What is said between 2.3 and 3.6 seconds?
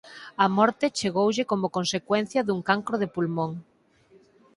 dun cancro de pulmón.